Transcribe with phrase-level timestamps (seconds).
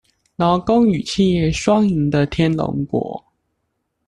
[0.35, 3.23] 勞工與企業雙贏的天龍國